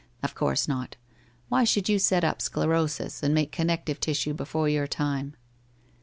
[0.23, 0.95] Of course not.
[1.49, 5.35] Why should you set up sclerosis and make connective tissue before your time?'